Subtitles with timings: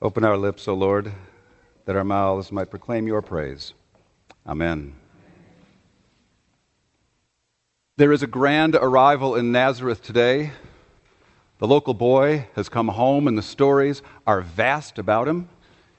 [0.00, 1.12] Open our lips, O Lord,
[1.84, 3.74] that our mouths might proclaim your praise.
[4.46, 4.94] Amen.
[7.96, 10.52] There is a grand arrival in Nazareth today.
[11.58, 15.48] The local boy has come home, and the stories are vast about him.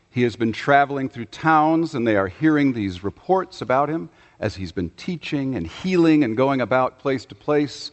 [0.09, 4.09] He has been traveling through towns, and they are hearing these reports about him
[4.39, 7.91] as he's been teaching and healing and going about place to place.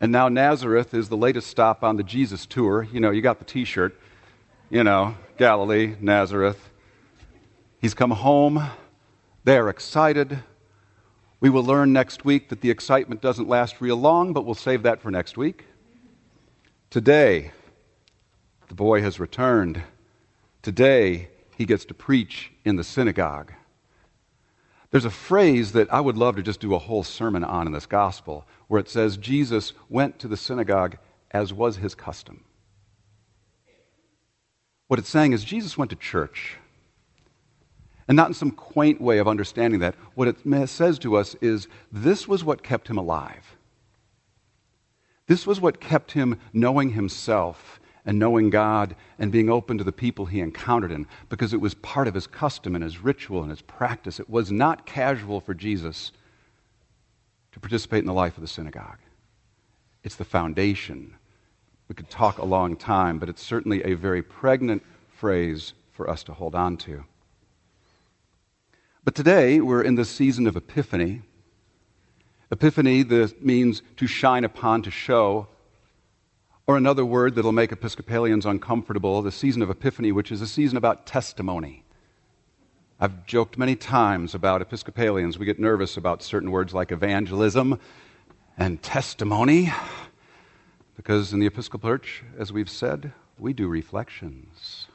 [0.00, 2.88] And now Nazareth is the latest stop on the Jesus tour.
[2.90, 3.94] You know, you got the t shirt,
[4.72, 6.70] you know, Galilee, Nazareth.
[7.78, 8.70] He's come home.
[9.44, 10.42] They are excited.
[11.40, 14.84] We will learn next week that the excitement doesn't last real long, but we'll save
[14.84, 15.66] that for next week.
[16.88, 17.50] Today,
[18.68, 19.82] the boy has returned.
[20.62, 21.28] Today,
[21.58, 23.52] he gets to preach in the synagogue.
[24.90, 27.74] There's a phrase that I would love to just do a whole sermon on in
[27.74, 30.96] this gospel where it says Jesus went to the synagogue
[31.30, 32.44] as was his custom.
[34.92, 36.58] What it's saying is Jesus went to church.
[38.06, 39.94] And not in some quaint way of understanding that.
[40.14, 43.56] What it says to us is this was what kept him alive.
[45.28, 49.92] This was what kept him knowing himself and knowing God and being open to the
[49.92, 53.48] people he encountered in because it was part of his custom and his ritual and
[53.48, 54.20] his practice.
[54.20, 56.12] It was not casual for Jesus
[57.52, 58.98] to participate in the life of the synagogue.
[60.04, 61.14] It's the foundation
[61.92, 66.22] we could talk a long time, but it's certainly a very pregnant phrase for us
[66.22, 67.04] to hold on to.
[69.04, 71.20] But today, we're in the season of Epiphany.
[72.50, 75.48] Epiphany this means to shine upon, to show.
[76.66, 80.78] Or another word that'll make Episcopalians uncomfortable, the season of Epiphany, which is a season
[80.78, 81.84] about testimony.
[82.98, 85.38] I've joked many times about Episcopalians.
[85.38, 87.78] We get nervous about certain words like evangelism
[88.56, 89.70] and testimony.
[90.96, 94.86] Because in the Episcopal Church, as we've said, we do reflections.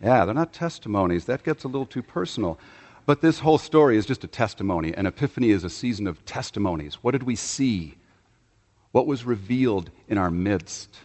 [0.00, 1.24] yeah, they're not testimonies.
[1.24, 2.58] That gets a little too personal.
[3.04, 4.94] But this whole story is just a testimony.
[4.94, 6.96] And Epiphany is a season of testimonies.
[6.96, 7.96] What did we see?
[8.92, 10.96] What was revealed in our midst?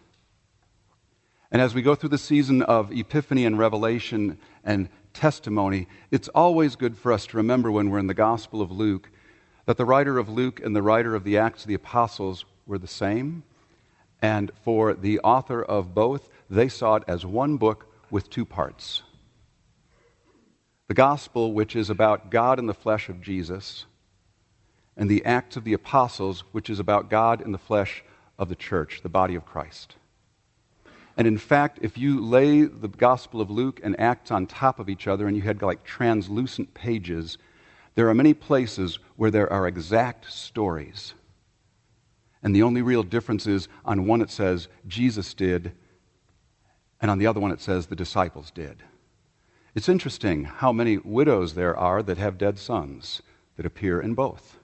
[1.51, 6.75] And as we go through the season of Epiphany and Revelation and testimony, it's always
[6.75, 9.09] good for us to remember when we're in the Gospel of Luke
[9.71, 12.77] that the writer of Luke and the writer of the Acts of the Apostles were
[12.77, 13.41] the same.
[14.21, 19.01] And for the author of both, they saw it as one book with two parts.
[20.89, 23.85] The gospel, which is about God in the flesh of Jesus,
[24.97, 28.03] and the Acts of the Apostles, which is about God in the flesh
[28.37, 29.95] of the church, the body of Christ.
[31.15, 34.89] And in fact, if you lay the Gospel of Luke and Acts on top of
[34.89, 37.37] each other and you had like translucent pages,
[37.96, 41.13] there are many places where there are exact stories.
[42.44, 45.74] And the only real difference is on one it says Jesus did,
[47.00, 48.84] and on the other one it says the disciples did.
[49.75, 53.22] It's interesting how many widows there are that have dead sons
[53.56, 54.58] that appear in both.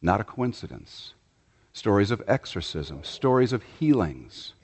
[0.00, 1.14] Not a coincidence.
[1.72, 4.54] Stories of exorcism, stories of healings.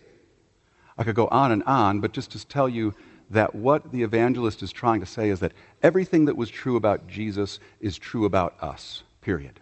[0.96, 2.94] I could go on and on, but just to tell you
[3.30, 5.52] that what the evangelist is trying to say is that
[5.82, 9.60] everything that was true about Jesus is true about us, period.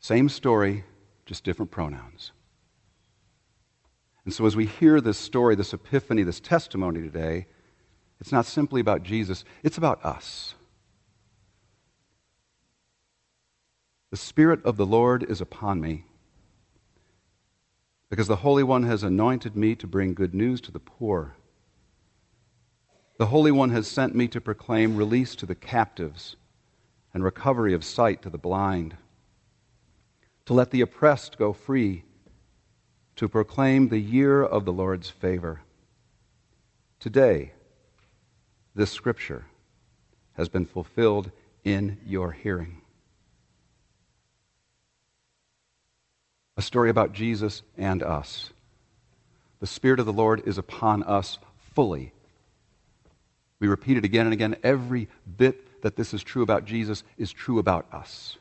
[0.00, 0.84] Same story,
[1.26, 2.32] just different pronouns.
[4.24, 7.46] And so, as we hear this story, this epiphany, this testimony today,
[8.20, 10.54] it's not simply about Jesus, it's about us.
[14.10, 16.04] The Spirit of the Lord is upon me
[18.10, 21.36] because the Holy One has anointed me to bring good news to the poor.
[23.18, 26.36] The Holy One has sent me to proclaim release to the captives
[27.12, 28.96] and recovery of sight to the blind,
[30.46, 32.04] to let the oppressed go free,
[33.16, 35.62] to proclaim the year of the Lord's favor.
[37.00, 37.50] Today,
[38.76, 39.46] this scripture
[40.34, 41.32] has been fulfilled
[41.64, 42.82] in your hearing.
[46.56, 48.52] A story about Jesus and us.
[49.58, 51.40] The Spirit of the Lord is upon us
[51.74, 52.12] fully
[53.60, 54.56] we repeat it again and again.
[54.62, 58.38] Every bit that this is true about Jesus is true about us.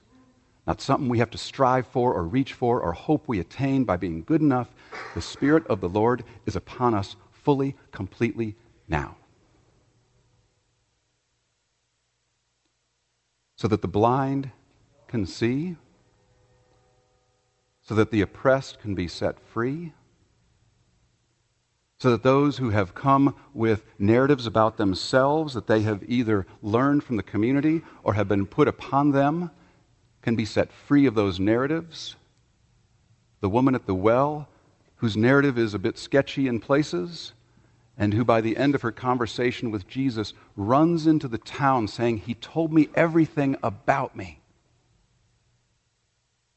[0.65, 3.97] Not something we have to strive for or reach for or hope we attain by
[3.97, 4.67] being good enough.
[5.15, 8.55] The Spirit of the Lord is upon us fully, completely
[8.87, 9.15] now.
[13.55, 14.51] So that the blind
[15.07, 15.77] can see,
[17.81, 19.93] so that the oppressed can be set free
[21.99, 27.03] so that those who have come with narratives about themselves that they have either learned
[27.03, 29.49] from the community or have been put upon them
[30.21, 32.15] can be set free of those narratives.
[33.41, 34.47] The woman at the well
[34.97, 37.33] whose narrative is a bit sketchy in places,
[37.97, 42.17] and who, by the end of her conversation with Jesus, runs into the town saying,
[42.17, 44.39] He told me everything about me.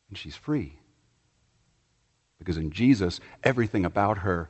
[0.08, 0.78] And she's free.
[2.38, 4.48] Because in Jesus, everything about her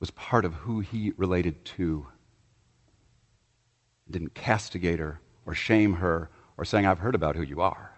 [0.00, 2.06] was part of who he related to.
[4.10, 7.92] Didn't castigate her or shame her or saying, I've heard about who you are.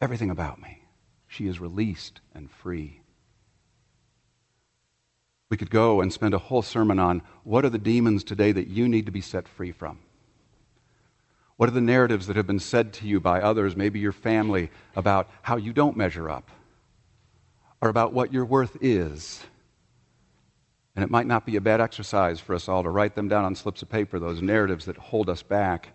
[0.00, 0.84] Everything about me.
[1.26, 3.00] She is released and free.
[5.50, 8.68] We could go and spend a whole sermon on what are the demons today that
[8.68, 9.98] you need to be set free from?
[11.56, 14.70] What are the narratives that have been said to you by others, maybe your family,
[14.94, 16.48] about how you don't measure up
[17.80, 19.42] or about what your worth is?
[20.96, 23.44] And it might not be a bad exercise for us all to write them down
[23.44, 25.90] on slips of paper, those narratives that hold us back,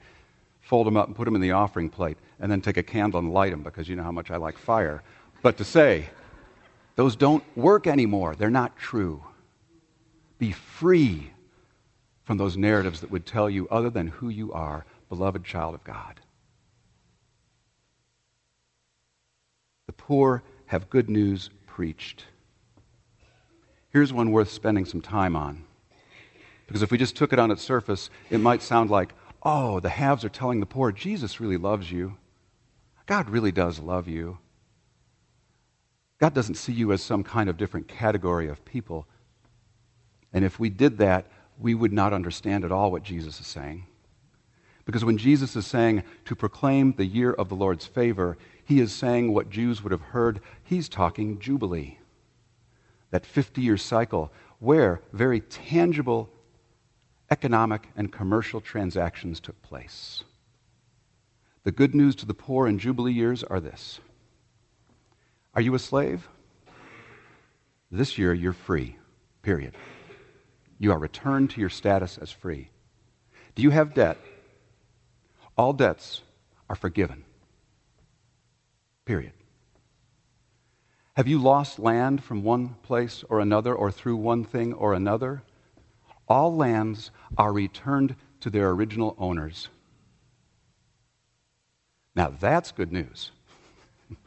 [0.62, 3.20] fold them up and put them in the offering plate, and then take a candle
[3.20, 5.04] and light them because you know how much I like fire.
[5.42, 6.10] But to say,
[6.96, 9.22] those don't work anymore, they're not true.
[10.40, 11.32] Be free
[12.24, 15.84] from those narratives that would tell you other than who you are, beloved child of
[15.84, 16.22] God.
[19.88, 22.26] The poor have good news preached.
[23.90, 25.64] Here's one worth spending some time on.
[26.68, 29.12] Because if we just took it on its surface, it might sound like,
[29.42, 32.16] oh, the haves are telling the poor, Jesus really loves you.
[33.08, 34.38] God really does love you.
[36.20, 39.08] God doesn't see you as some kind of different category of people.
[40.32, 41.26] And if we did that,
[41.60, 43.88] we would not understand at all what Jesus is saying.
[44.86, 48.92] Because when Jesus is saying to proclaim the year of the Lord's favor, he is
[48.92, 50.42] saying what Jews would have heard.
[50.64, 52.00] He's talking Jubilee,
[53.12, 56.30] that 50 year cycle where very tangible
[57.30, 60.24] economic and commercial transactions took place.
[61.64, 64.00] The good news to the poor in Jubilee years are this
[65.56, 66.28] Are you a slave?
[67.92, 68.98] This year you're free,
[69.44, 69.76] period.
[70.80, 72.70] You are returned to your status as free.
[73.56, 74.18] Do you have debt?
[75.58, 76.22] All debts
[76.70, 77.24] are forgiven.
[79.06, 79.34] Period.
[81.16, 85.44] Have you lost land from one place or another or through one thing or another?
[86.28, 89.70] All lands are returned to their original owners.
[92.16, 93.32] Now that's good news.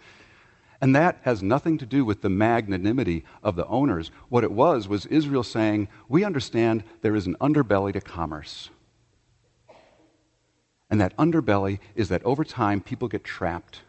[0.79, 4.11] And that has nothing to do with the magnanimity of the owners.
[4.29, 8.69] What it was was Israel saying, We understand there is an underbelly to commerce.
[10.89, 13.81] And that underbelly is that over time people get trapped,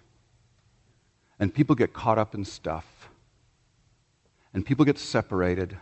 [1.39, 3.09] and people get caught up in stuff,
[4.53, 5.77] and people get separated.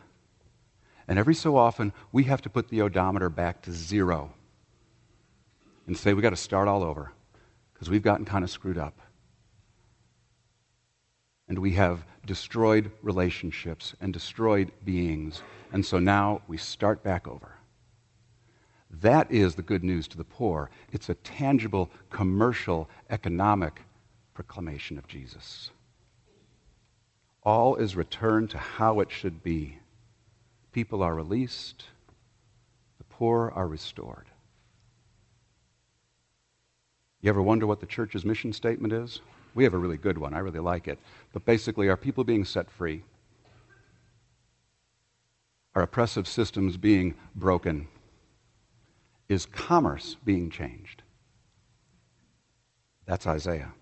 [1.07, 4.33] And every so often, we have to put the odometer back to zero
[5.87, 7.11] and say, we've got to start all over
[7.73, 8.99] because we've gotten kind of screwed up
[11.47, 15.41] and we have destroyed relationships and destroyed beings.
[15.71, 17.53] And so now we start back over.
[19.01, 20.69] That is the good news to the poor.
[20.91, 23.81] It's a tangible, commercial, economic
[24.33, 25.71] proclamation of Jesus.
[27.43, 29.77] All is returned to how it should be.
[30.71, 31.85] People are released,
[32.97, 34.27] the poor are restored.
[37.21, 39.21] You ever wonder what the church's mission statement is?
[39.55, 40.33] We have a really good one.
[40.33, 40.99] I really like it.
[41.33, 43.03] But basically, are people being set free?
[45.73, 47.87] Are oppressive systems being broken?
[49.27, 51.01] Is commerce being changed?
[53.05, 53.73] That's Isaiah.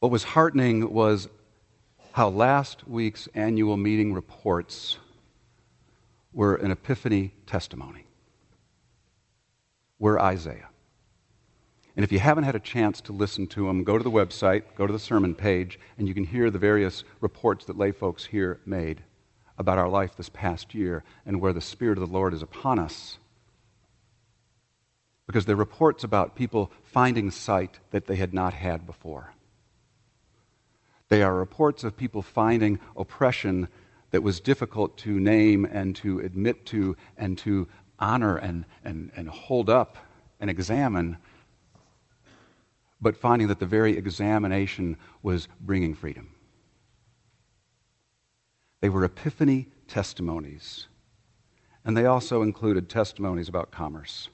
[0.00, 1.28] What was heartening was
[2.12, 4.98] how last week's annual meeting reports
[6.32, 8.06] were an epiphany testimony.
[9.98, 10.68] We're Isaiah.
[11.96, 14.62] And if you haven't had a chance to listen to them, go to the website,
[14.76, 18.26] go to the sermon page, and you can hear the various reports that lay folks
[18.26, 19.02] here made
[19.58, 22.78] about our life this past year and where the Spirit of the Lord is upon
[22.78, 23.18] us.
[25.26, 29.32] Because there are reports about people finding sight that they had not had before.
[31.08, 33.68] They are reports of people finding oppression
[34.10, 37.68] that was difficult to name and to admit to and to
[37.98, 39.96] honor and, and, and hold up
[40.40, 41.16] and examine
[43.04, 46.34] but finding that the very examination was bringing freedom.
[48.84, 50.88] They were epiphany testimonies,
[51.86, 54.28] and they also included testimonies about commerce,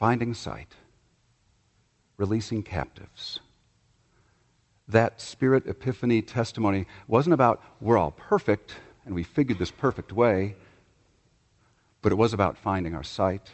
[0.00, 0.74] finding sight,
[2.16, 3.38] releasing captives.
[4.88, 8.74] That spirit epiphany testimony wasn't about we're all perfect
[9.06, 10.56] and we figured this perfect way,
[12.02, 13.52] but it was about finding our sight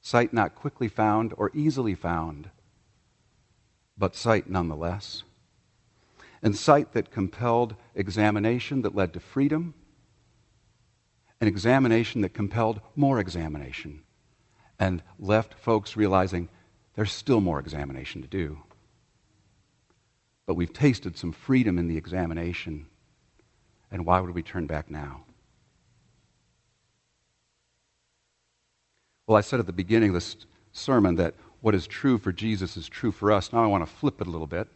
[0.00, 2.48] sight not quickly found or easily found,
[3.98, 5.24] but sight nonetheless.
[6.44, 9.72] And sight that compelled examination that led to freedom,
[11.40, 14.02] an examination that compelled more examination
[14.78, 16.50] and left folks realizing
[16.96, 18.58] there's still more examination to do.
[20.44, 22.88] But we've tasted some freedom in the examination,
[23.90, 25.24] and why would we turn back now?
[29.26, 30.36] Well, I said at the beginning of this
[30.72, 33.50] sermon that what is true for Jesus is true for us.
[33.50, 34.68] Now I want to flip it a little bit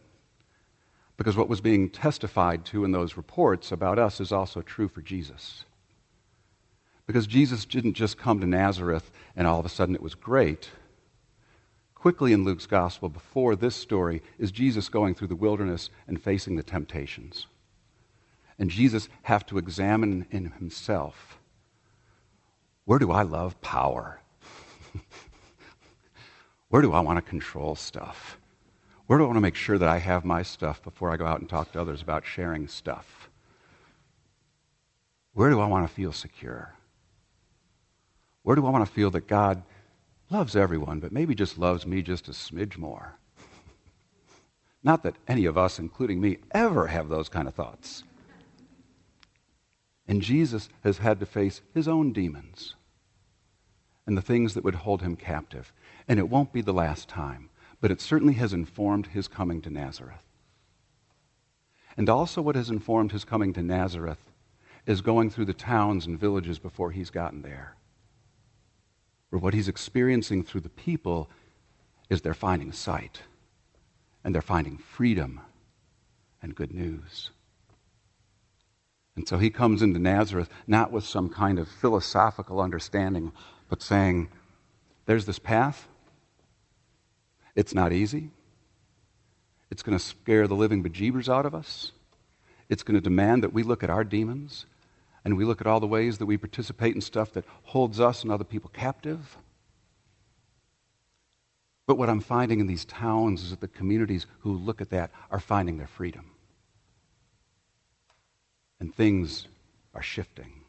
[1.19, 5.01] because what was being testified to in those reports about us is also true for
[5.01, 5.65] Jesus.
[7.07, 10.69] Because Jesus didn't just come to Nazareth and all of a sudden it was great.
[11.93, 16.55] Quickly in Luke's gospel, before this story, is Jesus going through the wilderness and facing
[16.55, 17.47] the temptations.
[18.57, 21.37] And Jesus have to examine in himself
[22.85, 24.21] where do I love power?
[26.69, 28.38] Where do I want to control stuff?
[29.09, 31.25] Where do I want to make sure that I have my stuff before I go
[31.25, 33.27] out and talk to others about sharing stuff?
[35.33, 36.75] Where do I want to feel secure?
[38.43, 39.63] Where do I want to feel that God
[40.29, 43.17] loves everyone, but maybe just loves me just a smidge more?
[44.83, 48.03] Not that any of us, including me, ever have those kind of thoughts.
[50.07, 52.75] And Jesus has had to face his own demons
[54.05, 55.73] and the things that would hold him captive.
[56.07, 57.48] And it won't be the last time,
[57.81, 60.23] but it certainly has informed his coming to Nazareth.
[61.97, 64.31] And also, what has informed his coming to Nazareth
[64.85, 67.75] is going through the towns and villages before he's gotten there.
[69.29, 71.29] Where what he's experiencing through the people
[72.09, 73.21] is they're finding sight,
[74.23, 75.41] and they're finding freedom
[76.41, 77.31] and good news.
[79.15, 83.33] And so he comes into Nazareth not with some kind of philosophical understanding,
[83.69, 84.29] but saying,
[85.05, 85.87] there's this path,
[87.59, 88.29] it's not easy.
[89.69, 91.91] It's going to scare the living bejeebers out of us.
[92.69, 94.65] It's going to demand that we look at our demons
[95.25, 98.23] and we look at all the ways that we participate in stuff that holds us
[98.23, 99.37] and other people captive.
[101.85, 105.11] But what I'm finding in these towns is that the communities who look at that
[105.29, 106.31] are finding their freedom.
[108.79, 109.49] And things
[109.93, 110.61] are shifting.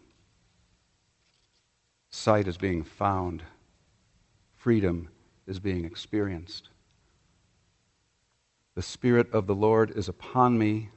[2.11, 3.45] Sight is being found,
[4.57, 5.09] freedom
[5.47, 6.69] is being experienced.
[8.81, 10.89] The Spirit of the Lord is upon me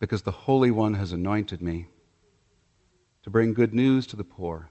[0.00, 1.86] because the Holy One has anointed me
[3.22, 4.68] to bring good news to the poor.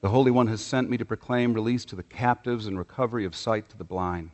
[0.00, 3.36] The Holy One has sent me to proclaim release to the captives and recovery of
[3.36, 4.30] sight to the blind,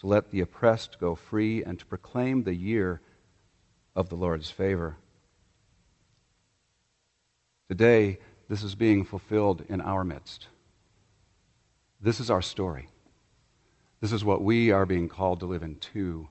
[0.00, 3.00] to let the oppressed go free, and to proclaim the year
[3.96, 4.98] of the Lord's favor.
[7.70, 8.18] Today,
[8.50, 10.48] this is being fulfilled in our midst.
[11.98, 12.88] This is our story.
[14.02, 16.28] This is what we are being called to live into.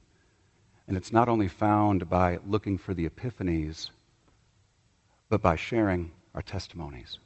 [0.89, 3.89] And it's not only found by looking for the epiphanies,
[5.29, 7.17] but by sharing our testimonies.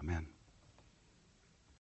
[0.00, 0.26] Amen.